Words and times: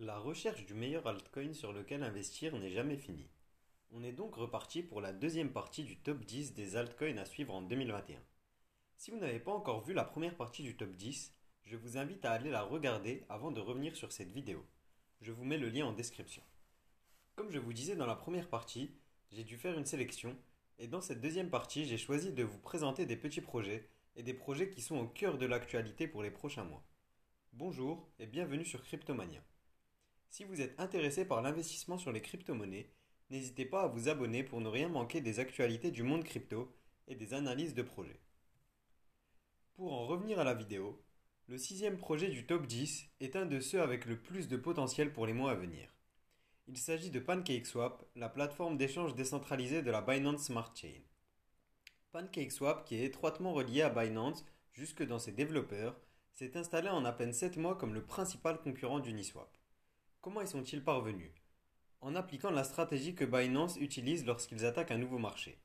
La 0.00 0.16
recherche 0.16 0.64
du 0.64 0.74
meilleur 0.74 1.08
altcoin 1.08 1.52
sur 1.52 1.72
lequel 1.72 2.04
investir 2.04 2.56
n'est 2.56 2.70
jamais 2.70 2.96
finie. 2.96 3.28
On 3.90 4.04
est 4.04 4.12
donc 4.12 4.36
reparti 4.36 4.84
pour 4.84 5.00
la 5.00 5.12
deuxième 5.12 5.50
partie 5.50 5.82
du 5.82 5.96
top 5.96 6.24
10 6.24 6.54
des 6.54 6.76
altcoins 6.76 7.18
à 7.18 7.24
suivre 7.24 7.52
en 7.52 7.62
2021. 7.62 8.20
Si 8.96 9.10
vous 9.10 9.16
n'avez 9.18 9.40
pas 9.40 9.50
encore 9.50 9.84
vu 9.84 9.94
la 9.94 10.04
première 10.04 10.36
partie 10.36 10.62
du 10.62 10.76
top 10.76 10.94
10, 10.94 11.34
je 11.64 11.76
vous 11.76 11.98
invite 11.98 12.24
à 12.24 12.30
aller 12.30 12.48
la 12.48 12.62
regarder 12.62 13.24
avant 13.28 13.50
de 13.50 13.58
revenir 13.58 13.96
sur 13.96 14.12
cette 14.12 14.30
vidéo. 14.30 14.64
Je 15.20 15.32
vous 15.32 15.44
mets 15.44 15.58
le 15.58 15.68
lien 15.68 15.86
en 15.86 15.92
description. 15.92 16.44
Comme 17.34 17.50
je 17.50 17.58
vous 17.58 17.72
disais 17.72 17.96
dans 17.96 18.06
la 18.06 18.14
première 18.14 18.48
partie, 18.48 18.92
j'ai 19.32 19.42
dû 19.42 19.56
faire 19.56 19.76
une 19.76 19.84
sélection 19.84 20.36
et 20.78 20.86
dans 20.86 21.00
cette 21.00 21.20
deuxième 21.20 21.50
partie, 21.50 21.86
j'ai 21.86 21.98
choisi 21.98 22.32
de 22.32 22.44
vous 22.44 22.60
présenter 22.60 23.04
des 23.04 23.16
petits 23.16 23.40
projets 23.40 23.90
et 24.14 24.22
des 24.22 24.34
projets 24.34 24.70
qui 24.70 24.80
sont 24.80 24.98
au 24.98 25.08
cœur 25.08 25.38
de 25.38 25.46
l'actualité 25.46 26.06
pour 26.06 26.22
les 26.22 26.30
prochains 26.30 26.62
mois. 26.62 26.84
Bonjour 27.52 28.08
et 28.20 28.26
bienvenue 28.26 28.64
sur 28.64 28.84
Cryptomania. 28.84 29.42
Si 30.30 30.44
vous 30.44 30.60
êtes 30.60 30.78
intéressé 30.78 31.24
par 31.24 31.42
l'investissement 31.42 31.98
sur 31.98 32.12
les 32.12 32.20
crypto-monnaies, 32.20 32.90
n'hésitez 33.30 33.64
pas 33.64 33.82
à 33.82 33.88
vous 33.88 34.08
abonner 34.08 34.44
pour 34.44 34.60
ne 34.60 34.68
rien 34.68 34.88
manquer 34.88 35.20
des 35.20 35.40
actualités 35.40 35.90
du 35.90 36.02
monde 36.02 36.24
crypto 36.24 36.72
et 37.06 37.14
des 37.14 37.34
analyses 37.34 37.74
de 37.74 37.82
projets. 37.82 38.20
Pour 39.74 39.92
en 39.92 40.06
revenir 40.06 40.38
à 40.38 40.44
la 40.44 40.54
vidéo, 40.54 41.02
le 41.48 41.56
sixième 41.56 41.96
projet 41.96 42.28
du 42.28 42.44
top 42.46 42.66
10 42.66 43.08
est 43.20 43.36
un 43.36 43.46
de 43.46 43.58
ceux 43.58 43.80
avec 43.80 44.04
le 44.04 44.20
plus 44.20 44.48
de 44.48 44.56
potentiel 44.56 45.12
pour 45.12 45.26
les 45.26 45.32
mois 45.32 45.52
à 45.52 45.54
venir. 45.54 45.88
Il 46.66 46.76
s'agit 46.76 47.10
de 47.10 47.20
PancakeSwap, 47.20 48.04
la 48.14 48.28
plateforme 48.28 48.76
d'échange 48.76 49.14
décentralisée 49.14 49.80
de 49.80 49.90
la 49.90 50.02
Binance 50.02 50.42
Smart 50.42 50.70
Chain. 50.76 51.00
PancakeSwap, 52.12 52.84
qui 52.84 52.96
est 52.96 53.04
étroitement 53.04 53.54
relié 53.54 53.80
à 53.80 53.88
Binance 53.88 54.44
jusque 54.72 55.02
dans 55.02 55.18
ses 55.18 55.32
développeurs, 55.32 55.98
s'est 56.34 56.56
installé 56.58 56.90
en 56.90 57.06
à 57.06 57.12
peine 57.12 57.32
7 57.32 57.56
mois 57.56 57.76
comme 57.76 57.94
le 57.94 58.04
principal 58.04 58.60
concurrent 58.60 59.00
d'Uniswap. 59.00 59.48
Comment 60.20 60.42
y 60.42 60.48
sont-ils 60.48 60.82
parvenus? 60.82 61.30
En 62.00 62.16
appliquant 62.16 62.50
la 62.50 62.64
stratégie 62.64 63.14
que 63.14 63.24
Binance 63.24 63.76
utilise 63.76 64.26
lorsqu'ils 64.26 64.64
attaquent 64.66 64.90
un 64.90 64.98
nouveau 64.98 65.18
marché. 65.18 65.60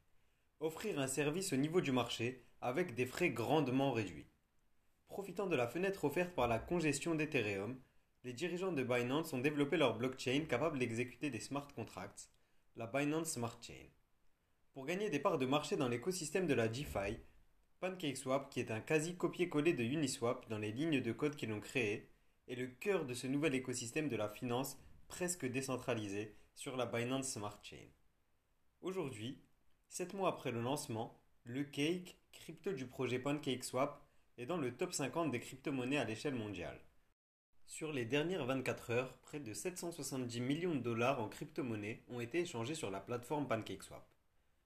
Offrir 0.60 1.00
un 1.00 1.08
service 1.08 1.54
au 1.54 1.56
niveau 1.56 1.82
du 1.82 1.92
marché 1.92 2.46
avec 2.62 2.94
des 2.94 3.08
frais 3.08 3.32
grandement 3.32 3.92
réduits. 3.92 4.28
Profitant 5.08 5.48
de 5.48 5.56
la 5.56 5.68
fenêtre 5.68 6.06
offerte 6.06 6.36
par 6.36 6.48
la 6.48 6.60
congestion 6.60 7.16
d'Ethereum, 7.16 7.80
les 8.24 8.34
dirigeants 8.34 8.72
de 8.72 8.84
Binance 8.84 9.34
ont 9.34 9.40
développé 9.40 9.76
leur 9.76 9.98
blockchain 9.98 10.46
capable 10.48 10.78
d'exécuter 10.78 11.32
des 11.32 11.40
smart 11.40 11.68
contracts, 11.76 12.30
la 12.76 12.86
Binance 12.86 13.32
Smart 13.32 13.58
Chain. 13.60 13.90
Pour 14.74 14.86
gagner 14.86 15.10
des 15.10 15.20
parts 15.20 15.40
de 15.40 15.48
marché 15.48 15.78
dans 15.78 15.90
l'écosystème 15.90 16.46
de 16.46 16.54
la 16.54 16.68
DeFi, 16.68 17.18
PancakeSwap, 17.80 18.52
qui 18.52 18.60
est 18.60 18.72
un 18.72 18.82
quasi 18.82 19.18
copier-coller 19.18 19.74
de 19.74 19.84
Uniswap 19.84 20.48
dans 20.48 20.60
les 20.60 20.72
lignes 20.72 21.02
de 21.02 21.12
code 21.12 21.36
qu'ils 21.36 21.52
ont 21.52 21.60
créées, 21.60 22.13
est 22.48 22.56
le 22.56 22.68
cœur 22.68 23.06
de 23.06 23.14
ce 23.14 23.28
nouvel 23.28 23.56
écosystème 23.56 24.10
de 24.10 24.16
la 24.16 24.30
finance 24.30 24.78
presque 25.08 25.46
décentralisé 25.46 26.36
sur 26.56 26.76
la 26.76 26.86
Binance 26.86 27.34
Smart 27.34 27.60
Chain. 27.64 27.88
Aujourd'hui, 28.82 29.42
7 29.90 30.14
mois 30.14 30.30
après 30.30 30.52
le 30.52 30.62
lancement, 30.62 31.22
le 31.44 31.64
Cake, 31.64 32.18
crypto 32.32 32.74
du 32.74 32.86
projet 32.86 33.20
PancakeSwap, 33.20 34.02
est 34.38 34.46
dans 34.46 34.58
le 34.58 34.76
top 34.76 34.94
50 34.94 35.32
des 35.32 35.40
crypto-monnaies 35.40 35.98
à 35.98 36.06
l'échelle 36.06 36.36
mondiale. 36.36 36.80
Sur 37.66 37.94
les 37.94 38.06
dernières 38.06 38.46
24 38.46 38.92
heures, 38.92 39.18
près 39.20 39.40
de 39.40 39.54
770 39.54 40.42
millions 40.42 40.76
de 40.76 40.82
dollars 40.82 41.22
en 41.22 41.30
crypto-monnaies 41.30 42.04
ont 42.10 42.20
été 42.20 42.42
échangés 42.42 42.76
sur 42.76 42.92
la 42.92 43.00
plateforme 43.00 43.48
PancakeSwap. 43.48 44.06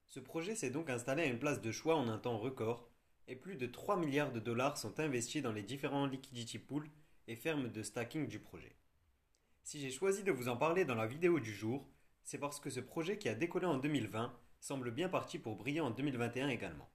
Ce 0.07 0.19
projet 0.19 0.55
s'est 0.55 0.71
donc 0.71 0.89
installé 0.89 1.23
à 1.23 1.27
une 1.27 1.39
place 1.39 1.61
de 1.61 1.71
choix 1.71 1.95
en 1.95 2.07
un 2.07 2.17
temps 2.17 2.37
record, 2.37 2.89
et 3.27 3.35
plus 3.35 3.55
de 3.55 3.67
3 3.67 3.97
milliards 3.97 4.31
de 4.31 4.39
dollars 4.39 4.77
sont 4.77 4.99
investis 4.99 5.41
dans 5.41 5.51
les 5.51 5.63
différents 5.63 6.05
liquidity 6.05 6.59
pools 6.59 6.89
et 7.27 7.35
ferme 7.35 7.69
de 7.69 7.83
stacking 7.83 8.27
du 8.27 8.39
projet. 8.39 8.75
Si 9.63 9.79
j'ai 9.79 9.91
choisi 9.91 10.23
de 10.23 10.31
vous 10.31 10.47
en 10.47 10.57
parler 10.57 10.85
dans 10.85 10.95
la 10.95 11.07
vidéo 11.07 11.39
du 11.39 11.53
jour, 11.53 11.87
c'est 12.23 12.37
parce 12.37 12.59
que 12.59 12.69
ce 12.69 12.79
projet 12.79 13.17
qui 13.17 13.29
a 13.29 13.35
décollé 13.35 13.65
en 13.65 13.77
2020 13.77 14.33
semble 14.59 14.91
bien 14.91 15.09
parti 15.09 15.39
pour 15.39 15.55
briller 15.55 15.81
en 15.81 15.91
2021 15.91 16.49
également. 16.49 16.89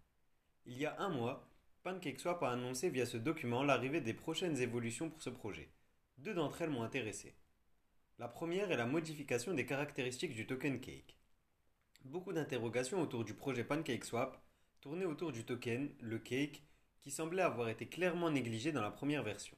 Il 0.64 0.78
y 0.78 0.86
a 0.86 0.98
un 1.00 1.08
mois, 1.08 1.48
PancakeSwap 1.82 2.42
a 2.42 2.52
annoncé 2.52 2.88
via 2.90 3.06
ce 3.06 3.16
document 3.16 3.62
l'arrivée 3.62 4.00
des 4.00 4.14
prochaines 4.14 4.58
évolutions 4.58 5.10
pour 5.10 5.22
ce 5.22 5.30
projet. 5.30 5.70
Deux 6.18 6.34
d'entre 6.34 6.62
elles 6.62 6.70
m'ont 6.70 6.82
intéressé. 6.82 7.34
La 8.18 8.28
première 8.28 8.70
est 8.70 8.76
la 8.76 8.86
modification 8.86 9.52
des 9.54 9.66
caractéristiques 9.66 10.34
du 10.34 10.46
token 10.46 10.80
Cake. 10.80 11.18
Beaucoup 12.04 12.32
d'interrogations 12.32 13.00
autour 13.00 13.24
du 13.24 13.34
projet 13.34 13.64
PancakeSwap 13.64 14.40
tournaient 14.80 15.04
autour 15.04 15.32
du 15.32 15.44
token, 15.44 15.92
le 16.00 16.18
Cake, 16.18 16.62
qui 17.00 17.10
semblait 17.10 17.42
avoir 17.42 17.68
été 17.68 17.86
clairement 17.86 18.30
négligé 18.30 18.72
dans 18.72 18.82
la 18.82 18.90
première 18.90 19.22
version. 19.22 19.56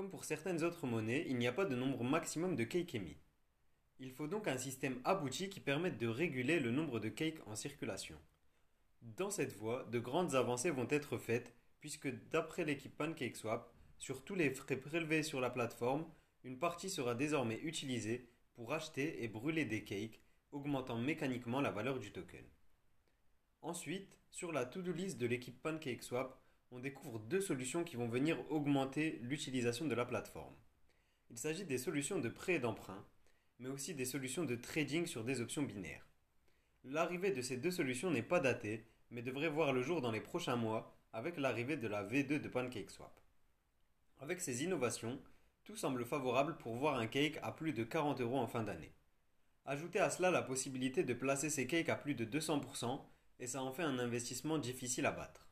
Comme 0.00 0.08
pour 0.08 0.24
certaines 0.24 0.64
autres 0.64 0.86
monnaies, 0.86 1.26
il 1.28 1.36
n'y 1.36 1.46
a 1.46 1.52
pas 1.52 1.66
de 1.66 1.76
nombre 1.76 2.02
maximum 2.04 2.56
de 2.56 2.66
émis. 2.96 3.18
Il 3.98 4.12
faut 4.12 4.28
donc 4.28 4.48
un 4.48 4.56
système 4.56 4.98
abouti 5.04 5.50
qui 5.50 5.60
permette 5.60 5.98
de 5.98 6.06
réguler 6.06 6.58
le 6.58 6.70
nombre 6.70 7.00
de 7.00 7.10
cakes 7.10 7.46
en 7.46 7.54
circulation. 7.54 8.16
Dans 9.02 9.28
cette 9.28 9.54
voie, 9.58 9.84
de 9.92 9.98
grandes 9.98 10.34
avancées 10.34 10.70
vont 10.70 10.86
être 10.88 11.18
faites 11.18 11.54
puisque 11.80 12.08
d'après 12.30 12.64
l'équipe 12.64 12.96
PancakeSwap, 12.96 13.70
sur 13.98 14.24
tous 14.24 14.34
les 14.34 14.48
frais 14.48 14.78
prélevés 14.78 15.22
sur 15.22 15.38
la 15.38 15.50
plateforme, 15.50 16.06
une 16.44 16.58
partie 16.58 16.88
sera 16.88 17.14
désormais 17.14 17.60
utilisée 17.62 18.26
pour 18.54 18.72
acheter 18.72 19.22
et 19.22 19.28
brûler 19.28 19.66
des 19.66 19.84
cakes, 19.84 20.22
augmentant 20.50 20.96
mécaniquement 20.96 21.60
la 21.60 21.72
valeur 21.72 21.98
du 21.98 22.10
token. 22.10 22.46
Ensuite, 23.60 24.16
sur 24.30 24.50
la 24.50 24.64
to-do 24.64 24.92
list 24.92 25.18
de 25.18 25.26
l'équipe 25.26 25.60
PancakeSwap, 25.60 26.39
on 26.72 26.78
découvre 26.78 27.18
deux 27.18 27.40
solutions 27.40 27.82
qui 27.82 27.96
vont 27.96 28.08
venir 28.08 28.38
augmenter 28.50 29.18
l'utilisation 29.22 29.86
de 29.86 29.94
la 29.94 30.04
plateforme. 30.04 30.54
Il 31.30 31.38
s'agit 31.38 31.64
des 31.64 31.78
solutions 31.78 32.18
de 32.18 32.28
prêt 32.28 32.54
et 32.54 32.58
d'emprunt, 32.60 33.04
mais 33.58 33.68
aussi 33.68 33.94
des 33.94 34.04
solutions 34.04 34.44
de 34.44 34.54
trading 34.54 35.06
sur 35.06 35.24
des 35.24 35.40
options 35.40 35.62
binaires. 35.62 36.06
L'arrivée 36.84 37.32
de 37.32 37.42
ces 37.42 37.56
deux 37.56 37.70
solutions 37.70 38.10
n'est 38.10 38.22
pas 38.22 38.40
datée, 38.40 38.86
mais 39.10 39.22
devrait 39.22 39.48
voir 39.48 39.72
le 39.72 39.82
jour 39.82 40.00
dans 40.00 40.12
les 40.12 40.20
prochains 40.20 40.56
mois 40.56 40.96
avec 41.12 41.36
l'arrivée 41.36 41.76
de 41.76 41.88
la 41.88 42.04
V2 42.04 42.40
de 42.40 42.48
PancakeSwap. 42.48 43.20
Avec 44.20 44.40
ces 44.40 44.62
innovations, 44.62 45.20
tout 45.64 45.76
semble 45.76 46.04
favorable 46.04 46.56
pour 46.58 46.76
voir 46.76 46.98
un 46.98 47.06
cake 47.06 47.38
à 47.42 47.52
plus 47.52 47.72
de 47.72 47.84
40 47.84 48.20
euros 48.20 48.38
en 48.38 48.46
fin 48.46 48.62
d'année. 48.62 48.94
Ajoutez 49.64 49.98
à 49.98 50.10
cela 50.10 50.30
la 50.30 50.42
possibilité 50.42 51.02
de 51.02 51.14
placer 51.14 51.50
ces 51.50 51.66
cakes 51.66 51.88
à 51.88 51.96
plus 51.96 52.14
de 52.14 52.24
200% 52.24 53.00
et 53.40 53.46
ça 53.46 53.62
en 53.62 53.72
fait 53.72 53.82
un 53.82 53.98
investissement 53.98 54.58
difficile 54.58 55.06
à 55.06 55.12
battre. 55.12 55.49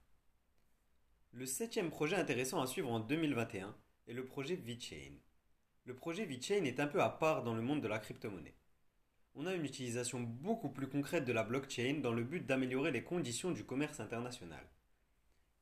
Le 1.32 1.46
septième 1.46 1.90
projet 1.90 2.16
intéressant 2.16 2.60
à 2.60 2.66
suivre 2.66 2.90
en 2.90 3.00
2021 3.00 3.76
est 4.08 4.12
le 4.12 4.24
projet 4.24 4.56
VeChain. 4.56 5.12
Le 5.84 5.94
projet 5.94 6.24
VeChain 6.24 6.64
est 6.64 6.80
un 6.80 6.86
peu 6.86 7.02
à 7.02 7.10
part 7.10 7.44
dans 7.44 7.54
le 7.54 7.62
monde 7.62 7.82
de 7.82 7.86
la 7.86 7.98
crypto-monnaie. 7.98 8.56
On 9.34 9.46
a 9.46 9.54
une 9.54 9.64
utilisation 9.64 10.20
beaucoup 10.20 10.70
plus 10.70 10.88
concrète 10.88 11.26
de 11.26 11.32
la 11.32 11.44
blockchain 11.44 12.00
dans 12.02 12.12
le 12.12 12.24
but 12.24 12.46
d'améliorer 12.46 12.90
les 12.90 13.04
conditions 13.04 13.52
du 13.52 13.64
commerce 13.64 14.00
international. 14.00 14.66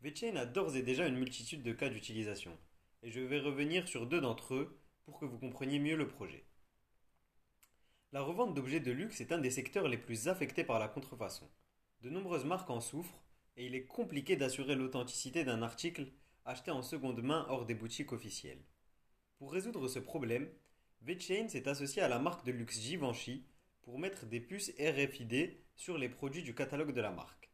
VeChain 0.00 0.36
a 0.36 0.46
d'ores 0.46 0.76
et 0.76 0.82
déjà 0.82 1.06
une 1.08 1.18
multitude 1.18 1.62
de 1.64 1.72
cas 1.72 1.88
d'utilisation, 1.88 2.56
et 3.02 3.10
je 3.10 3.20
vais 3.20 3.40
revenir 3.40 3.88
sur 3.88 4.06
deux 4.06 4.20
d'entre 4.20 4.54
eux 4.54 4.80
pour 5.04 5.18
que 5.18 5.26
vous 5.26 5.38
compreniez 5.38 5.80
mieux 5.80 5.96
le 5.96 6.08
projet. 6.08 6.46
La 8.12 8.22
revente 8.22 8.54
d'objets 8.54 8.80
de 8.80 8.92
luxe 8.92 9.20
est 9.20 9.32
un 9.32 9.38
des 9.38 9.50
secteurs 9.50 9.88
les 9.88 9.98
plus 9.98 10.28
affectés 10.28 10.64
par 10.64 10.78
la 10.78 10.88
contrefaçon. 10.88 11.50
De 12.02 12.08
nombreuses 12.08 12.44
marques 12.44 12.70
en 12.70 12.80
souffrent 12.80 13.25
et 13.56 13.66
il 13.66 13.74
est 13.74 13.86
compliqué 13.86 14.36
d'assurer 14.36 14.74
l'authenticité 14.74 15.44
d'un 15.44 15.62
article 15.62 16.08
acheté 16.44 16.70
en 16.70 16.82
seconde 16.82 17.22
main 17.22 17.46
hors 17.48 17.66
des 17.66 17.74
boutiques 17.74 18.12
officielles. 18.12 18.62
Pour 19.38 19.52
résoudre 19.52 19.88
ce 19.88 19.98
problème, 19.98 20.48
VeChain 21.02 21.48
s'est 21.48 21.68
associé 21.68 22.02
à 22.02 22.08
la 22.08 22.18
marque 22.18 22.44
de 22.44 22.52
luxe 22.52 22.80
Givenchy 22.80 23.44
pour 23.82 23.98
mettre 23.98 24.26
des 24.26 24.40
puces 24.40 24.72
RFID 24.78 25.56
sur 25.74 25.98
les 25.98 26.08
produits 26.08 26.42
du 26.42 26.54
catalogue 26.54 26.92
de 26.92 27.00
la 27.00 27.10
marque. 27.10 27.50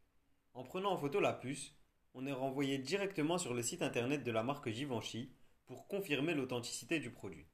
En 0.55 0.65
prenant 0.65 0.93
en 0.93 0.99
photo 0.99 1.21
la 1.21 1.33
puce, 1.33 1.75
on 2.15 2.27
est 2.27 2.33
renvoyé 2.33 2.79
directement 2.79 3.39
sur 3.39 3.55
le 3.55 3.63
site 3.63 3.83
internet 3.83 4.23
de 4.23 4.31
la 4.31 4.43
marque 4.43 4.69
Givenchy 4.69 5.33
pour 5.67 5.89
confirmer 5.89 6.35
l'authenticité 6.35 7.01
du 7.01 7.11
produit. 7.11 7.47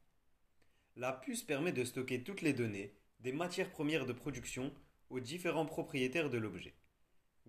La 0.96 1.12
puce 1.12 1.42
permet 1.42 1.72
de 1.72 1.84
stocker 1.84 2.24
toutes 2.24 2.42
les 2.42 2.52
données, 2.52 2.94
des 3.20 3.32
matières 3.32 3.70
premières 3.70 4.06
de 4.06 4.12
production 4.12 4.72
aux 5.10 5.20
différents 5.20 5.66
propriétaires 5.66 6.30
de 6.30 6.38
l'objet. 6.38 6.74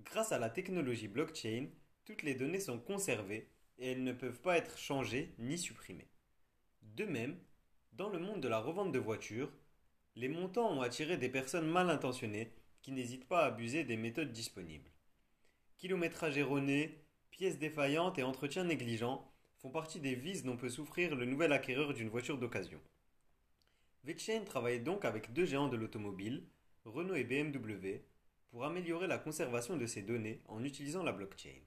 Grâce 0.06 0.32
à 0.32 0.40
la 0.40 0.50
technologie 0.50 1.08
blockchain, 1.08 1.68
toutes 2.06 2.24
les 2.24 2.36
données 2.36 2.60
sont 2.60 2.80
conservées 2.80 3.50
et 3.78 3.92
elles 3.92 4.04
ne 4.04 4.14
peuvent 4.14 4.42
pas 4.42 4.58
être 4.58 4.78
changées 4.78 5.34
ni 5.38 5.58
supprimées. 5.58 6.10
De 6.82 7.06
même, 7.06 7.38
dans 7.94 8.10
le 8.10 8.20
monde 8.20 8.42
de 8.42 8.48
la 8.48 8.60
revente 8.60 8.92
de 8.92 9.00
voitures, 9.00 9.52
les 10.16 10.30
montants 10.30 10.72
ont 10.72 10.82
attiré 10.82 11.18
des 11.18 11.30
personnes 11.30 11.70
mal 11.70 11.90
intentionnées 11.90 12.54
qui 12.82 12.92
n'hésitent 12.92 13.28
pas 13.28 13.44
à 13.44 13.48
abuser 13.48 13.84
des 13.84 13.98
méthodes 13.98 14.32
disponibles. 14.32 14.90
Kilométrage 15.78 16.38
erroné, 16.38 17.04
pièces 17.30 17.60
défaillantes 17.60 18.18
et 18.20 18.24
entretien 18.24 18.64
négligent 18.64 19.22
font 19.58 19.70
partie 19.70 20.00
des 20.00 20.16
vices 20.16 20.44
dont 20.44 20.58
peut 20.58 20.70
souffrir 20.70 21.16
le 21.16 21.26
nouvel 21.26 21.52
acquéreur 21.52 21.94
d'une 21.94 22.10
voiture 22.10 22.38
d'occasion. 22.38 22.80
VeChain 24.06 24.44
travaille 24.46 24.80
donc 24.80 25.04
avec 25.04 25.34
deux 25.34 25.46
géants 25.46 25.68
de 25.68 25.76
l'automobile, 25.76 26.48
Renault 26.86 27.16
et 27.16 27.26
BMW, 27.26 28.02
pour 28.50 28.66
améliorer 28.66 29.08
la 29.08 29.18
conservation 29.18 29.78
de 29.78 29.86
ces 29.86 30.02
données 30.02 30.42
en 30.48 30.64
utilisant 30.64 31.04
la 31.04 31.12
blockchain. 31.12 31.60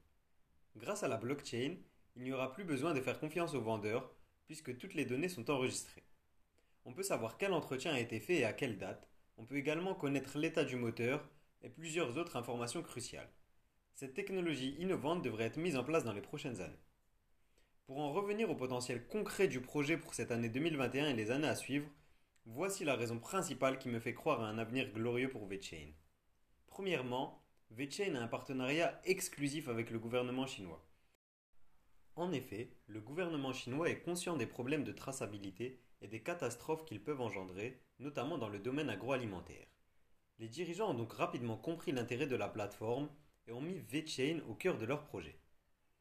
Grâce 0.75 1.03
à 1.03 1.07
la 1.07 1.17
blockchain, 1.17 1.77
il 2.15 2.23
n'y 2.23 2.31
aura 2.31 2.51
plus 2.51 2.63
besoin 2.63 2.93
de 2.93 3.01
faire 3.01 3.19
confiance 3.19 3.53
aux 3.53 3.61
vendeurs 3.61 4.13
puisque 4.45 4.77
toutes 4.77 4.93
les 4.93 5.05
données 5.05 5.29
sont 5.29 5.49
enregistrées. 5.49 6.03
on 6.85 6.93
peut 6.93 7.03
savoir 7.03 7.37
quel 7.37 7.53
entretien 7.53 7.93
a 7.93 7.99
été 7.99 8.19
fait 8.19 8.39
et 8.39 8.45
à 8.45 8.53
quelle 8.53 8.77
date. 8.77 9.09
On 9.37 9.45
peut 9.45 9.55
également 9.55 9.95
connaître 9.95 10.37
l'état 10.37 10.65
du 10.65 10.75
moteur 10.75 11.27
et 11.61 11.69
plusieurs 11.69 12.17
autres 12.17 12.35
informations 12.35 12.83
cruciales. 12.83 13.31
Cette 13.95 14.13
technologie 14.13 14.75
innovante 14.79 15.23
devrait 15.23 15.45
être 15.45 15.57
mise 15.57 15.77
en 15.77 15.83
place 15.83 16.03
dans 16.03 16.13
les 16.13 16.21
prochaines 16.21 16.59
années. 16.61 16.83
Pour 17.85 17.99
en 17.99 18.11
revenir 18.11 18.49
au 18.49 18.55
potentiel 18.55 19.07
concret 19.07 19.47
du 19.47 19.61
projet 19.61 19.97
pour 19.97 20.13
cette 20.13 20.31
année 20.31 20.49
2021 20.49 21.09
et 21.09 21.13
les 21.13 21.31
années 21.31 21.47
à 21.47 21.55
suivre, 21.55 21.89
voici 22.45 22.83
la 22.83 22.95
raison 22.95 23.19
principale 23.19 23.79
qui 23.79 23.89
me 23.89 23.99
fait 23.99 24.13
croire 24.13 24.41
à 24.41 24.47
un 24.47 24.57
avenir 24.57 24.91
glorieux 24.91 25.29
pour 25.29 25.47
VeChain. 25.47 25.91
Premièrement, 26.73 27.45
VeChain 27.69 28.15
a 28.15 28.23
un 28.23 28.27
partenariat 28.27 28.99
exclusif 29.05 29.69
avec 29.69 29.91
le 29.91 29.99
gouvernement 29.99 30.47
chinois. 30.47 30.83
En 32.15 32.31
effet, 32.31 32.75
le 32.87 32.99
gouvernement 32.99 33.53
chinois 33.53 33.91
est 33.91 34.01
conscient 34.01 34.37
des 34.37 34.47
problèmes 34.47 34.83
de 34.83 34.91
traçabilité 34.91 35.79
et 36.01 36.07
des 36.07 36.23
catastrophes 36.23 36.83
qu'ils 36.85 37.03
peuvent 37.03 37.21
engendrer, 37.21 37.79
notamment 37.99 38.39
dans 38.39 38.49
le 38.49 38.57
domaine 38.57 38.89
agroalimentaire. 38.89 39.67
Les 40.39 40.47
dirigeants 40.47 40.89
ont 40.89 40.95
donc 40.95 41.13
rapidement 41.13 41.57
compris 41.57 41.91
l'intérêt 41.91 42.25
de 42.25 42.35
la 42.35 42.49
plateforme 42.49 43.07
et 43.45 43.51
ont 43.51 43.61
mis 43.61 43.77
VeChain 43.77 44.39
au 44.49 44.55
cœur 44.55 44.79
de 44.79 44.85
leur 44.85 45.05
projet. 45.05 45.37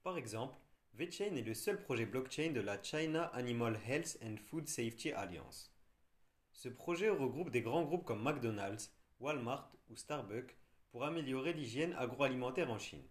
Par 0.03 0.17
exemple, 0.17 0.57
VeChain 0.95 1.37
est 1.37 1.47
le 1.47 1.53
seul 1.53 1.83
projet 1.83 2.07
blockchain 2.07 2.53
de 2.53 2.63
la 2.63 2.83
China 2.83 3.25
Animal 3.35 3.79
Health 3.87 4.19
and 4.25 4.37
Food 4.39 4.69
Safety 4.69 5.13
Alliance. 5.13 5.71
Ce 6.53 6.71
projet 6.71 7.11
regroupe 7.11 7.51
des 7.51 7.61
grands 7.61 7.85
groupes 7.85 8.07
comme 8.07 8.23
McDonald's, 8.23 8.91
Walmart 9.21 9.71
ou 9.91 9.97
Starbucks 9.97 10.57
pour 10.93 11.05
améliorer 11.05 11.55
l'hygiène 11.55 11.95
agroalimentaire 11.95 12.71
en 12.71 12.79
Chine. 12.79 13.03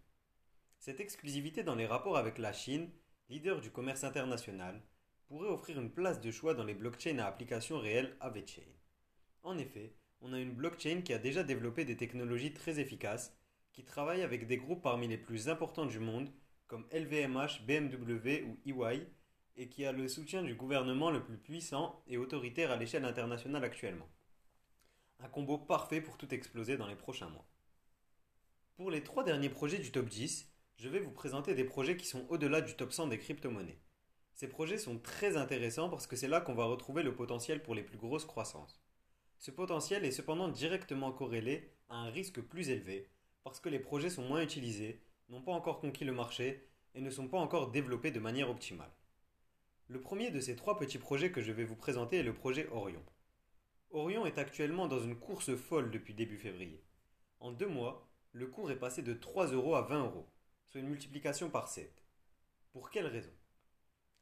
Cette 0.77 0.99
exclusivité 0.99 1.63
dans 1.63 1.75
les 1.75 1.87
rapports 1.87 2.15
avec 2.15 2.37
la 2.37 2.53
Chine, 2.53 2.89
leader 3.27 3.59
du 3.59 3.71
commerce 3.71 4.03
international, 4.03 4.79
pourrait 5.25 5.49
offrir 5.49 5.81
une 5.81 5.91
place 5.91 6.21
de 6.21 6.29
choix 6.29 6.53
dans 6.53 6.63
les 6.63 6.75
blockchains 6.75 7.17
à 7.17 7.25
application 7.25 7.79
réelle 7.79 8.15
à 8.19 8.29
VeChain. 8.29 8.61
En 9.41 9.57
effet, 9.57 9.95
on 10.21 10.31
a 10.31 10.39
une 10.39 10.53
blockchain 10.53 11.01
qui 11.01 11.13
a 11.13 11.17
déjà 11.17 11.43
développé 11.43 11.83
des 11.83 11.97
technologies 11.97 12.53
très 12.53 12.79
efficaces, 12.79 13.35
qui 13.73 13.83
travaille 13.83 14.21
avec 14.21 14.45
des 14.45 14.57
groupes 14.57 14.83
parmi 14.83 15.07
les 15.07 15.17
plus 15.17 15.49
importants 15.49 15.87
du 15.87 15.99
monde, 15.99 16.29
comme 16.67 16.87
LVMH, 16.91 17.65
BMW 17.65 18.43
ou 18.43 18.83
EY, 18.83 19.07
et 19.55 19.69
qui 19.69 19.85
a 19.85 19.91
le 19.91 20.07
soutien 20.07 20.43
du 20.43 20.53
gouvernement 20.53 21.09
le 21.09 21.23
plus 21.23 21.37
puissant 21.37 22.03
et 22.07 22.17
autoritaire 22.17 22.69
à 22.69 22.77
l'échelle 22.77 23.05
internationale 23.05 23.63
actuellement. 23.63 24.07
Un 25.19 25.29
combo 25.29 25.57
parfait 25.57 26.01
pour 26.01 26.17
tout 26.17 26.31
exploser 26.33 26.77
dans 26.77 26.87
les 26.87 26.95
prochains 26.95 27.29
mois. 27.29 27.50
Pour 28.81 28.89
les 28.89 29.03
trois 29.03 29.23
derniers 29.23 29.47
projets 29.47 29.77
du 29.77 29.91
top 29.91 30.09
10, 30.09 30.51
je 30.77 30.89
vais 30.89 30.99
vous 30.99 31.11
présenter 31.11 31.53
des 31.53 31.63
projets 31.63 31.95
qui 31.95 32.07
sont 32.07 32.25
au-delà 32.29 32.61
du 32.61 32.73
top 32.73 32.91
100 32.91 33.09
des 33.09 33.19
crypto-monnaies. 33.19 33.77
Ces 34.33 34.47
projets 34.47 34.79
sont 34.79 34.97
très 34.97 35.37
intéressants 35.37 35.87
parce 35.87 36.07
que 36.07 36.15
c'est 36.15 36.27
là 36.27 36.41
qu'on 36.41 36.55
va 36.55 36.65
retrouver 36.65 37.03
le 37.03 37.13
potentiel 37.13 37.61
pour 37.61 37.75
les 37.75 37.83
plus 37.83 37.99
grosses 37.99 38.25
croissances. 38.25 38.81
Ce 39.37 39.51
potentiel 39.51 40.03
est 40.03 40.09
cependant 40.09 40.47
directement 40.47 41.11
corrélé 41.11 41.75
à 41.89 41.97
un 41.97 42.09
risque 42.09 42.41
plus 42.41 42.71
élevé 42.71 43.07
parce 43.43 43.59
que 43.59 43.69
les 43.69 43.77
projets 43.77 44.09
sont 44.09 44.23
moins 44.23 44.41
utilisés, 44.41 45.03
n'ont 45.29 45.43
pas 45.43 45.51
encore 45.51 45.79
conquis 45.79 46.03
le 46.03 46.13
marché 46.13 46.67
et 46.95 47.01
ne 47.01 47.11
sont 47.11 47.27
pas 47.27 47.37
encore 47.37 47.69
développés 47.69 48.09
de 48.09 48.19
manière 48.19 48.49
optimale. 48.49 48.91
Le 49.89 50.01
premier 50.01 50.31
de 50.31 50.39
ces 50.39 50.55
trois 50.55 50.79
petits 50.79 50.97
projets 50.97 51.31
que 51.31 51.43
je 51.43 51.51
vais 51.51 51.65
vous 51.65 51.75
présenter 51.75 52.17
est 52.17 52.23
le 52.23 52.33
projet 52.33 52.67
Orion. 52.71 53.05
Orion 53.91 54.25
est 54.25 54.39
actuellement 54.39 54.87
dans 54.87 55.03
une 55.03 55.19
course 55.19 55.55
folle 55.55 55.91
depuis 55.91 56.15
début 56.15 56.39
février. 56.39 56.83
En 57.39 57.51
deux 57.51 57.67
mois, 57.67 58.10
le 58.33 58.47
cours 58.47 58.71
est 58.71 58.79
passé 58.79 59.01
de 59.01 59.13
3 59.13 59.47
euros 59.47 59.75
à 59.75 59.81
20 59.81 60.05
euros 60.05 60.27
soit 60.71 60.79
une 60.79 60.87
multiplication 60.87 61.49
par 61.49 61.67
7. 61.67 61.91
Pour 62.71 62.91
quelle 62.91 63.07
raison? 63.07 63.33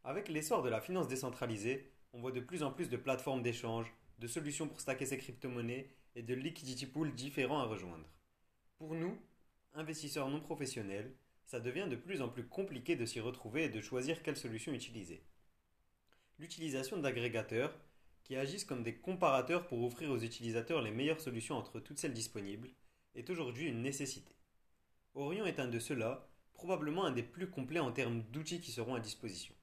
Avec 0.04 0.30
l'essor 0.30 0.64
de 0.64 0.70
la 0.70 0.82
finance 0.82 1.08
décentralisée, 1.08 1.92
on 2.14 2.22
voit 2.22 2.32
de 2.32 2.40
plus 2.40 2.64
en 2.64 2.72
plus 2.72 2.90
de 2.90 2.98
plateformes 2.98 3.44
d'échange, 3.44 3.94
de 4.18 4.26
solutions 4.26 4.68
pour 4.68 4.82
stacker 4.82 5.06
ses 5.06 5.20
crypto-monnaies 5.20 5.94
et 6.16 6.24
de 6.24 6.34
liquidity 6.34 6.88
pools 6.88 7.14
différents 7.14 7.60
à 7.60 7.66
rejoindre. 7.66 8.10
Pour 8.78 8.96
nous, 8.96 9.16
investisseurs 9.76 10.28
non 10.30 10.40
professionnels, 10.40 11.14
ça 11.46 11.60
devient 11.60 11.88
de 11.88 11.96
plus 11.96 12.24
en 12.24 12.30
plus 12.30 12.48
compliqué 12.48 12.96
de 12.96 13.06
s'y 13.06 13.20
retrouver 13.20 13.66
et 13.66 13.70
de 13.70 13.82
choisir 13.82 14.24
quelle 14.24 14.38
solution 14.38 14.74
utiliser. 14.74 15.24
L'utilisation 16.40 16.98
d'agrégateurs, 16.98 17.78
qui 18.24 18.36
agissent 18.36 18.66
comme 18.66 18.84
des 18.84 18.96
comparateurs 18.96 19.68
pour 19.68 19.84
offrir 19.84 20.10
aux 20.10 20.20
utilisateurs 20.20 20.82
les 20.82 20.92
meilleures 20.92 21.22
solutions 21.22 21.58
entre 21.58 21.80
toutes 21.80 22.00
celles 22.00 22.14
disponibles, 22.14 22.70
est 23.20 23.30
aujourd'hui 23.30 23.68
une 23.68 23.82
nécessité. 23.82 24.36
Orion 25.14 25.46
est 25.46 25.60
un 25.60 25.68
de 25.68 25.80
ceux-là 25.80 26.30
probablement 26.54 27.06
un 27.06 27.12
des 27.12 27.24
plus 27.24 27.50
complets 27.50 27.80
en 27.80 27.92
termes 27.92 28.22
d'outils 28.32 28.60
qui 28.60 28.72
seront 28.72 28.96
à 28.96 29.00
disposition. 29.00 29.56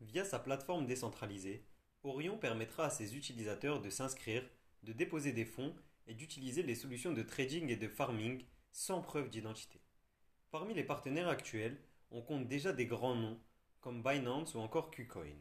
Via 0.00 0.24
sa 0.24 0.38
plateforme 0.38 0.86
décentralisée, 0.86 1.64
Orion 2.02 2.36
permettra 2.36 2.86
à 2.86 2.90
ses 2.90 3.16
utilisateurs 3.16 3.80
de 3.80 3.90
s'inscrire, 3.90 4.44
de 4.82 4.92
déposer 4.92 5.32
des 5.32 5.44
fonds 5.44 5.74
et 6.06 6.14
d'utiliser 6.14 6.62
les 6.62 6.74
solutions 6.74 7.12
de 7.12 7.22
trading 7.22 7.70
et 7.70 7.76
de 7.76 7.88
farming 7.88 8.44
sans 8.72 9.00
preuve 9.00 9.30
d'identité. 9.30 9.80
Parmi 10.50 10.74
les 10.74 10.84
partenaires 10.84 11.28
actuels, 11.28 11.80
on 12.10 12.22
compte 12.22 12.48
déjà 12.48 12.72
des 12.72 12.86
grands 12.86 13.14
noms 13.14 13.40
comme 13.80 14.02
Binance 14.02 14.54
ou 14.54 14.58
encore 14.58 14.90
KuCoin. 14.90 15.36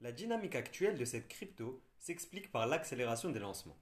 La 0.00 0.12
dynamique 0.12 0.54
actuelle 0.54 0.98
de 0.98 1.04
cette 1.04 1.28
crypto 1.28 1.82
s'explique 1.98 2.52
par 2.52 2.66
l'accélération 2.66 3.30
des 3.30 3.40
lancements. 3.40 3.78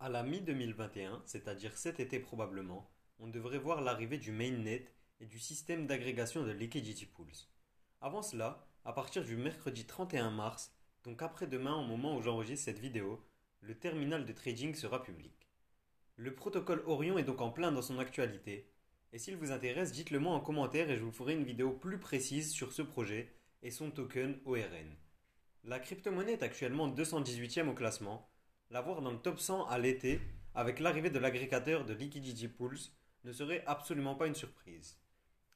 À 0.00 0.08
la 0.08 0.22
mi-2021, 0.22 1.20
c'est-à-dire 1.24 1.76
cet 1.76 2.00
été 2.00 2.18
probablement, 2.18 2.90
on 3.18 3.28
devrait 3.28 3.58
voir 3.58 3.80
l'arrivée 3.80 4.18
du 4.18 4.32
mainnet 4.32 4.86
et 5.20 5.26
du 5.26 5.38
système 5.38 5.86
d'agrégation 5.86 6.42
de 6.44 6.50
liquidity 6.50 7.06
pools. 7.06 7.32
Avant 8.00 8.22
cela, 8.22 8.66
à 8.84 8.92
partir 8.92 9.24
du 9.24 9.36
mercredi 9.36 9.86
31 9.86 10.30
mars, 10.30 10.74
donc 11.04 11.22
après-demain 11.22 11.74
au 11.74 11.84
moment 11.84 12.16
où 12.16 12.22
j'enregistre 12.22 12.64
cette 12.64 12.80
vidéo, 12.80 13.24
le 13.60 13.78
terminal 13.78 14.26
de 14.26 14.32
trading 14.32 14.74
sera 14.74 15.02
public. 15.02 15.48
Le 16.16 16.34
protocole 16.34 16.82
Orion 16.86 17.16
est 17.16 17.24
donc 17.24 17.40
en 17.40 17.50
plein 17.50 17.72
dans 17.72 17.82
son 17.82 17.98
actualité, 17.98 18.68
et 19.14 19.18
s'il 19.18 19.36
vous 19.36 19.52
intéresse, 19.52 19.92
dites-le 19.92 20.18
moi 20.18 20.34
en 20.34 20.40
commentaire 20.40 20.90
et 20.90 20.96
je 20.96 21.04
vous 21.04 21.12
ferai 21.12 21.34
une 21.34 21.44
vidéo 21.44 21.70
plus 21.70 21.98
précise 21.98 22.50
sur 22.52 22.72
ce 22.72 22.82
projet 22.82 23.32
et 23.62 23.70
son 23.70 23.92
token 23.92 24.38
ORN. 24.44 24.96
La 25.62 25.78
crypto-monnaie 25.78 26.32
est 26.32 26.42
actuellement 26.42 26.88
218e 26.88 27.68
au 27.68 27.74
classement. 27.74 28.28
La 28.70 28.80
voir 28.80 29.02
dans 29.02 29.12
le 29.12 29.18
top 29.18 29.38
100 29.38 29.66
à 29.66 29.78
l'été, 29.78 30.20
avec 30.54 30.80
l'arrivée 30.80 31.10
de 31.10 31.18
l'agrégateur 31.18 31.84
de 31.84 31.92
Liquidity 31.92 32.48
Pools, 32.48 32.78
ne 33.24 33.32
serait 33.32 33.62
absolument 33.66 34.14
pas 34.14 34.26
une 34.26 34.34
surprise. 34.34 34.98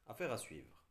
Affaire 0.07 0.31
à 0.31 0.39
suivre. 0.39 0.85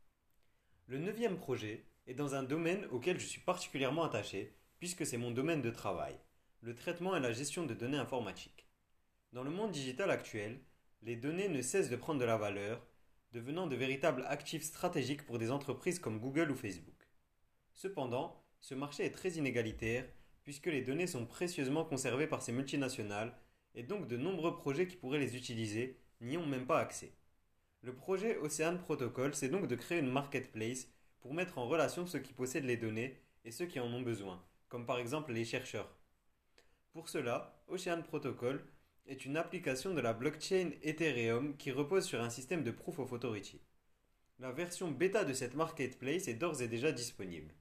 Le 0.87 0.97
neuvième 0.97 1.37
projet 1.37 1.85
est 2.07 2.15
dans 2.15 2.35
un 2.35 2.43
domaine 2.43 2.85
auquel 2.91 3.19
je 3.19 3.25
suis 3.25 3.41
particulièrement 3.41 4.03
attaché, 4.03 4.55
puisque 4.79 5.05
c'est 5.05 5.17
mon 5.17 5.31
domaine 5.31 5.61
de 5.61 5.69
travail, 5.69 6.17
le 6.61 6.75
traitement 6.75 7.15
et 7.15 7.19
la 7.19 7.31
gestion 7.31 7.65
de 7.65 7.73
données 7.73 7.97
informatiques. 7.97 8.67
Dans 9.31 9.43
le 9.43 9.51
monde 9.51 9.71
digital 9.71 10.09
actuel, 10.09 10.59
les 11.03 11.15
données 11.15 11.49
ne 11.49 11.61
cessent 11.61 11.89
de 11.89 11.95
prendre 11.95 12.19
de 12.19 12.25
la 12.25 12.37
valeur, 12.37 12.85
devenant 13.31 13.67
de 13.67 13.75
véritables 13.75 14.25
actifs 14.27 14.63
stratégiques 14.63 15.25
pour 15.25 15.37
des 15.37 15.51
entreprises 15.51 15.99
comme 15.99 16.19
Google 16.19 16.51
ou 16.51 16.55
Facebook. 16.55 17.07
Cependant, 17.73 18.43
ce 18.59 18.73
marché 18.73 19.05
est 19.05 19.11
très 19.11 19.31
inégalitaire, 19.31 20.07
puisque 20.47 20.67
les 20.67 20.81
données 20.81 21.07
sont 21.07 21.25
précieusement 21.25 21.83
conservées 21.83 22.25
par 22.25 22.41
ces 22.41 22.53
multinationales, 22.53 23.37
et 23.75 23.83
donc 23.83 24.07
de 24.07 24.15
nombreux 24.15 24.55
projets 24.55 24.87
qui 24.87 24.95
pourraient 24.95 25.19
les 25.19 25.35
utiliser 25.35 25.99
n'y 26.21 26.37
ont 26.37 26.45
même 26.45 26.65
pas 26.65 26.79
accès. 26.79 27.11
Le 27.81 27.93
projet 27.93 28.37
Ocean 28.37 28.77
Protocol, 28.77 29.35
c'est 29.35 29.49
donc 29.49 29.67
de 29.67 29.75
créer 29.75 29.99
une 29.99 30.09
marketplace 30.09 30.87
pour 31.19 31.33
mettre 31.33 31.57
en 31.57 31.67
relation 31.67 32.07
ceux 32.07 32.19
qui 32.19 32.31
possèdent 32.31 32.63
les 32.63 32.77
données 32.77 33.21
et 33.43 33.51
ceux 33.51 33.65
qui 33.65 33.81
en 33.81 33.93
ont 33.93 34.01
besoin, 34.01 34.41
comme 34.69 34.85
par 34.85 34.99
exemple 34.99 35.33
les 35.33 35.43
chercheurs. 35.43 35.93
Pour 36.93 37.09
cela, 37.09 37.61
Ocean 37.67 38.01
Protocol 38.01 38.63
est 39.05 39.25
une 39.25 39.35
application 39.35 39.93
de 39.93 39.99
la 39.99 40.13
blockchain 40.13 40.69
Ethereum 40.81 41.57
qui 41.57 41.71
repose 41.71 42.05
sur 42.05 42.21
un 42.21 42.29
système 42.29 42.63
de 42.63 42.71
Proof 42.71 42.99
of 42.99 43.11
Authority. 43.11 43.59
La 44.39 44.53
version 44.53 44.91
bêta 44.91 45.25
de 45.25 45.33
cette 45.33 45.55
marketplace 45.55 46.29
est 46.29 46.35
d'ores 46.35 46.61
et 46.61 46.69
déjà 46.69 46.93
disponible. 46.93 47.53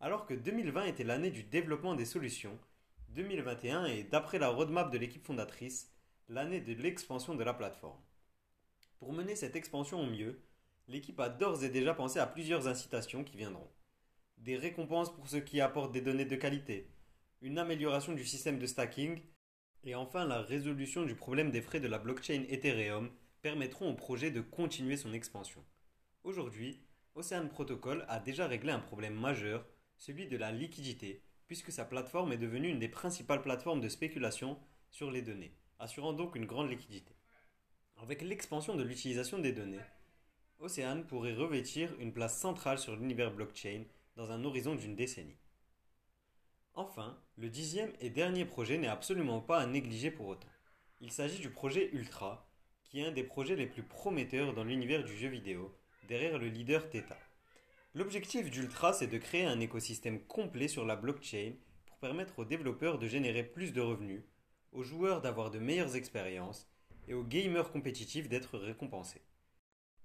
Alors 0.00 0.26
que 0.26 0.34
2020 0.34 0.84
était 0.84 1.04
l'année 1.04 1.30
du 1.30 1.42
développement 1.42 1.94
des 1.94 2.04
solutions, 2.04 2.58
2021 3.10 3.86
est, 3.86 4.04
d'après 4.04 4.38
la 4.38 4.50
roadmap 4.50 4.92
de 4.92 4.98
l'équipe 4.98 5.24
fondatrice, 5.24 5.90
l'année 6.28 6.60
de 6.60 6.74
l'expansion 6.74 7.34
de 7.34 7.42
la 7.42 7.54
plateforme. 7.54 8.00
Pour 8.98 9.14
mener 9.14 9.36
cette 9.36 9.56
expansion 9.56 10.00
au 10.00 10.06
mieux, 10.06 10.42
l'équipe 10.86 11.18
a 11.18 11.30
d'ores 11.30 11.64
et 11.64 11.70
déjà 11.70 11.94
pensé 11.94 12.18
à 12.18 12.26
plusieurs 12.26 12.68
incitations 12.68 13.24
qui 13.24 13.38
viendront. 13.38 13.70
Des 14.36 14.58
récompenses 14.58 15.14
pour 15.14 15.28
ceux 15.28 15.40
qui 15.40 15.62
apportent 15.62 15.92
des 15.92 16.02
données 16.02 16.26
de 16.26 16.36
qualité, 16.36 16.90
une 17.40 17.58
amélioration 17.58 18.12
du 18.12 18.24
système 18.24 18.58
de 18.58 18.66
stacking, 18.66 19.22
et 19.84 19.94
enfin 19.94 20.26
la 20.26 20.42
résolution 20.42 21.04
du 21.04 21.14
problème 21.14 21.50
des 21.50 21.62
frais 21.62 21.80
de 21.80 21.88
la 21.88 21.98
blockchain 21.98 22.44
Ethereum 22.50 23.10
permettront 23.40 23.90
au 23.90 23.94
projet 23.94 24.30
de 24.30 24.42
continuer 24.42 24.98
son 24.98 25.14
expansion. 25.14 25.64
Aujourd'hui, 26.22 26.82
Ocean 27.14 27.48
Protocol 27.48 28.04
a 28.08 28.20
déjà 28.20 28.46
réglé 28.46 28.72
un 28.72 28.80
problème 28.80 29.14
majeur, 29.14 29.64
celui 29.98 30.26
de 30.26 30.36
la 30.36 30.52
liquidité, 30.52 31.22
puisque 31.46 31.72
sa 31.72 31.84
plateforme 31.84 32.32
est 32.32 32.38
devenue 32.38 32.68
une 32.68 32.78
des 32.78 32.88
principales 32.88 33.42
plateformes 33.42 33.80
de 33.80 33.88
spéculation 33.88 34.58
sur 34.90 35.10
les 35.10 35.22
données 35.22 35.52
assurant 35.78 36.12
donc 36.12 36.36
une 36.36 36.46
grande 36.46 36.70
liquidité. 36.70 37.14
Avec 37.98 38.22
l'expansion 38.22 38.76
de 38.76 38.82
l'utilisation 38.82 39.38
des 39.38 39.52
données, 39.52 39.80
Ocean 40.58 41.02
pourrait 41.06 41.34
revêtir 41.34 41.94
une 42.00 42.12
place 42.12 42.38
centrale 42.38 42.78
sur 42.78 42.96
l'univers 42.96 43.32
blockchain 43.32 43.84
dans 44.16 44.30
un 44.30 44.44
horizon 44.44 44.74
d'une 44.74 44.96
décennie. 44.96 45.36
Enfin, 46.74 47.18
le 47.36 47.48
dixième 47.48 47.92
et 48.00 48.10
dernier 48.10 48.44
projet 48.44 48.78
n'est 48.78 48.86
absolument 48.86 49.40
pas 49.40 49.58
à 49.58 49.66
négliger 49.66 50.10
pour 50.10 50.26
autant. 50.26 50.48
Il 51.00 51.10
s'agit 51.10 51.40
du 51.40 51.50
projet 51.50 51.90
Ultra, 51.92 52.48
qui 52.84 53.00
est 53.00 53.06
un 53.06 53.12
des 53.12 53.24
projets 53.24 53.56
les 53.56 53.66
plus 53.66 53.82
prometteurs 53.82 54.54
dans 54.54 54.64
l'univers 54.64 55.04
du 55.04 55.16
jeu 55.16 55.28
vidéo, 55.28 55.74
derrière 56.08 56.38
le 56.38 56.48
leader 56.48 56.88
Theta. 56.88 57.18
L'objectif 57.96 58.50
d'Ultra, 58.50 58.92
c'est 58.92 59.06
de 59.06 59.16
créer 59.16 59.46
un 59.46 59.58
écosystème 59.58 60.20
complet 60.20 60.68
sur 60.68 60.84
la 60.84 60.96
blockchain 60.96 61.54
pour 61.86 61.96
permettre 61.96 62.40
aux 62.40 62.44
développeurs 62.44 62.98
de 62.98 63.08
générer 63.08 63.42
plus 63.42 63.72
de 63.72 63.80
revenus, 63.80 64.22
aux 64.72 64.82
joueurs 64.82 65.22
d'avoir 65.22 65.50
de 65.50 65.58
meilleures 65.58 65.96
expériences 65.96 66.70
et 67.08 67.14
aux 67.14 67.24
gamers 67.24 67.72
compétitifs 67.72 68.28
d'être 68.28 68.58
récompensés. 68.58 69.22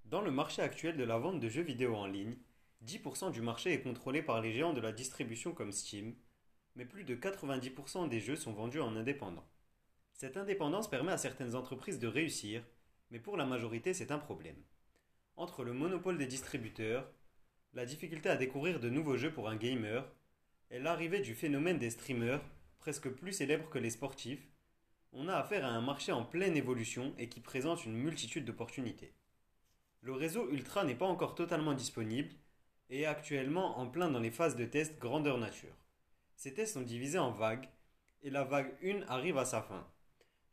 Dans 0.05 0.21
le 0.21 0.31
marché 0.31 0.61
actuel 0.61 0.95
de 0.95 1.03
la 1.03 1.17
vente 1.17 1.41
de 1.41 1.49
jeux 1.49 1.63
vidéo 1.63 1.93
en 1.93 2.07
ligne, 2.07 2.37
10% 2.85 3.29
du 3.29 3.41
marché 3.41 3.73
est 3.73 3.81
contrôlé 3.81 4.21
par 4.21 4.39
les 4.39 4.53
géants 4.53 4.71
de 4.71 4.79
la 4.79 4.93
distribution 4.93 5.51
comme 5.51 5.73
Steam, 5.73 6.15
mais 6.77 6.85
plus 6.85 7.03
de 7.03 7.17
90% 7.17 8.07
des 8.07 8.21
jeux 8.21 8.37
sont 8.37 8.53
vendus 8.53 8.79
en 8.79 8.95
indépendant. 8.95 9.45
Cette 10.13 10.37
indépendance 10.37 10.89
permet 10.89 11.11
à 11.11 11.17
certaines 11.17 11.55
entreprises 11.55 11.99
de 11.99 12.07
réussir, 12.07 12.63
mais 13.09 13.19
pour 13.19 13.35
la 13.35 13.45
majorité 13.45 13.93
c'est 13.93 14.11
un 14.11 14.17
problème. 14.17 14.63
Entre 15.35 15.65
le 15.65 15.73
monopole 15.73 16.17
des 16.17 16.27
distributeurs, 16.27 17.11
la 17.73 17.85
difficulté 17.85 18.29
à 18.29 18.35
découvrir 18.35 18.79
de 18.79 18.89
nouveaux 18.89 19.17
jeux 19.17 19.31
pour 19.31 19.47
un 19.47 19.55
gamer, 19.55 20.05
et 20.69 20.79
l'arrivée 20.79 21.21
du 21.21 21.33
phénomène 21.35 21.77
des 21.77 21.89
streamers, 21.89 22.41
presque 22.79 23.09
plus 23.09 23.33
célèbres 23.33 23.69
que 23.69 23.79
les 23.79 23.89
sportifs, 23.89 24.49
on 25.13 25.27
a 25.27 25.35
affaire 25.35 25.65
à 25.65 25.69
un 25.69 25.81
marché 25.81 26.11
en 26.11 26.23
pleine 26.23 26.55
évolution 26.55 27.13
et 27.17 27.29
qui 27.29 27.39
présente 27.39 27.85
une 27.85 27.95
multitude 27.95 28.45
d'opportunités. 28.45 29.13
Le 30.01 30.13
réseau 30.13 30.49
Ultra 30.51 30.83
n'est 30.83 30.95
pas 30.95 31.05
encore 31.05 31.35
totalement 31.35 31.73
disponible 31.73 32.33
et 32.89 33.01
est 33.01 33.05
actuellement 33.05 33.77
en 33.77 33.87
plein 33.87 34.09
dans 34.09 34.19
les 34.19 34.31
phases 34.31 34.55
de 34.55 34.65
test 34.65 34.99
grandeur 34.99 35.37
nature. 35.37 35.75
Ces 36.35 36.53
tests 36.53 36.73
sont 36.73 36.81
divisés 36.81 37.19
en 37.19 37.31
vagues 37.31 37.69
et 38.21 38.29
la 38.29 38.43
vague 38.43 38.73
1 38.83 39.03
arrive 39.07 39.37
à 39.37 39.45
sa 39.45 39.61
fin. 39.61 39.85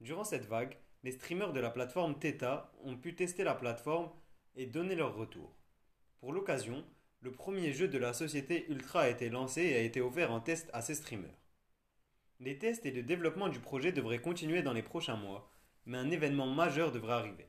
Durant 0.00 0.24
cette 0.24 0.46
vague, 0.46 0.76
les 1.02 1.12
streamers 1.12 1.52
de 1.52 1.60
la 1.60 1.70
plateforme 1.70 2.18
Theta 2.18 2.72
ont 2.84 2.96
pu 2.96 3.14
tester 3.14 3.44
la 3.44 3.54
plateforme 3.54 4.10
et 4.54 4.66
donner 4.66 4.94
leur 4.94 5.16
retour. 5.16 5.56
Pour 6.18 6.32
l'occasion, 6.32 6.84
le 7.20 7.32
premier 7.32 7.72
jeu 7.72 7.88
de 7.88 7.98
la 7.98 8.12
société 8.12 8.66
Ultra 8.70 9.00
a 9.00 9.08
été 9.08 9.28
lancé 9.28 9.62
et 9.62 9.76
a 9.76 9.80
été 9.80 10.00
offert 10.00 10.30
en 10.30 10.40
test 10.40 10.70
à 10.72 10.82
ces 10.82 10.94
streamers. 10.94 11.34
Les 12.38 12.58
tests 12.58 12.86
et 12.86 12.92
le 12.92 13.02
développement 13.02 13.48
du 13.48 13.58
projet 13.58 13.90
devraient 13.90 14.20
continuer 14.20 14.62
dans 14.62 14.72
les 14.72 14.84
prochains 14.84 15.16
mois, 15.16 15.50
mais 15.84 15.98
un 15.98 16.10
événement 16.10 16.46
majeur 16.46 16.92
devrait 16.92 17.14
arriver. 17.14 17.48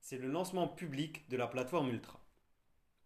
C'est 0.00 0.18
le 0.18 0.28
lancement 0.28 0.68
public 0.68 1.26
de 1.30 1.38
la 1.38 1.46
plateforme 1.46 1.88
Ultra. 1.88 2.20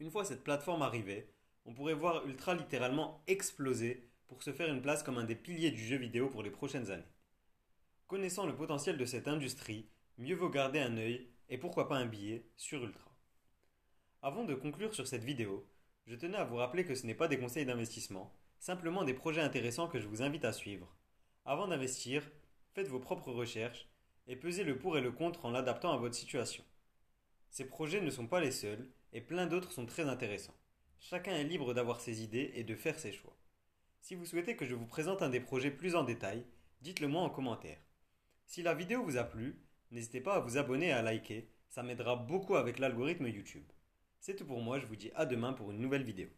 Une 0.00 0.10
fois 0.10 0.24
cette 0.24 0.42
plateforme 0.42 0.82
arrivée, 0.82 1.32
on 1.64 1.74
pourrait 1.74 1.94
voir 1.94 2.26
Ultra 2.26 2.54
littéralement 2.54 3.22
exploser 3.28 4.10
pour 4.26 4.42
se 4.42 4.52
faire 4.52 4.72
une 4.72 4.82
place 4.82 5.04
comme 5.04 5.18
un 5.18 5.24
des 5.24 5.36
piliers 5.36 5.70
du 5.70 5.84
jeu 5.84 5.96
vidéo 5.96 6.28
pour 6.28 6.42
les 6.42 6.50
prochaines 6.50 6.90
années. 6.90 7.04
Connaissant 8.08 8.46
le 8.46 8.56
potentiel 8.56 8.96
de 8.98 9.04
cette 9.04 9.28
industrie, 9.28 9.88
mieux 10.18 10.34
vaut 10.34 10.50
garder 10.50 10.80
un 10.80 10.96
œil 10.96 11.28
et 11.48 11.58
pourquoi 11.58 11.88
pas 11.88 11.96
un 11.96 12.06
billet 12.06 12.44
sur 12.56 12.82
Ultra. 12.82 13.14
Avant 14.22 14.42
de 14.42 14.54
conclure 14.54 14.94
sur 14.94 15.06
cette 15.06 15.24
vidéo, 15.24 15.64
je 16.10 16.16
tenais 16.16 16.38
à 16.38 16.44
vous 16.44 16.56
rappeler 16.56 16.84
que 16.84 16.96
ce 16.96 17.06
n'est 17.06 17.14
pas 17.14 17.28
des 17.28 17.38
conseils 17.38 17.64
d'investissement, 17.64 18.34
simplement 18.58 19.04
des 19.04 19.14
projets 19.14 19.42
intéressants 19.42 19.86
que 19.86 20.00
je 20.00 20.08
vous 20.08 20.22
invite 20.22 20.44
à 20.44 20.52
suivre. 20.52 20.92
Avant 21.44 21.68
d'investir, 21.68 22.28
faites 22.72 22.88
vos 22.88 22.98
propres 22.98 23.30
recherches 23.30 23.86
et 24.26 24.34
pesez 24.34 24.64
le 24.64 24.76
pour 24.76 24.98
et 24.98 25.00
le 25.00 25.12
contre 25.12 25.44
en 25.44 25.52
l'adaptant 25.52 25.92
à 25.92 25.98
votre 25.98 26.16
situation. 26.16 26.64
Ces 27.48 27.64
projets 27.64 28.00
ne 28.00 28.10
sont 28.10 28.26
pas 28.26 28.40
les 28.40 28.50
seuls 28.50 28.90
et 29.12 29.20
plein 29.20 29.46
d'autres 29.46 29.70
sont 29.70 29.86
très 29.86 30.08
intéressants. 30.08 30.56
Chacun 30.98 31.36
est 31.36 31.44
libre 31.44 31.74
d'avoir 31.74 32.00
ses 32.00 32.24
idées 32.24 32.50
et 32.56 32.64
de 32.64 32.74
faire 32.74 32.98
ses 32.98 33.12
choix. 33.12 33.36
Si 34.00 34.16
vous 34.16 34.26
souhaitez 34.26 34.56
que 34.56 34.66
je 34.66 34.74
vous 34.74 34.86
présente 34.86 35.22
un 35.22 35.30
des 35.30 35.38
projets 35.38 35.70
plus 35.70 35.94
en 35.94 36.02
détail, 36.02 36.44
dites-le 36.80 37.06
moi 37.06 37.22
en 37.22 37.30
commentaire. 37.30 37.78
Si 38.46 38.64
la 38.64 38.74
vidéo 38.74 39.04
vous 39.04 39.16
a 39.16 39.22
plu, 39.22 39.62
n'hésitez 39.92 40.20
pas 40.20 40.34
à 40.34 40.40
vous 40.40 40.58
abonner 40.58 40.88
et 40.88 40.92
à 40.92 41.02
liker, 41.02 41.48
ça 41.68 41.84
m'aidera 41.84 42.16
beaucoup 42.16 42.56
avec 42.56 42.80
l'algorithme 42.80 43.28
YouTube. 43.28 43.70
C'est 44.20 44.36
tout 44.36 44.44
pour 44.44 44.60
moi, 44.60 44.78
je 44.78 44.84
vous 44.84 44.96
dis 44.96 45.10
à 45.14 45.24
demain 45.24 45.54
pour 45.54 45.70
une 45.70 45.80
nouvelle 45.80 46.02
vidéo. 46.02 46.28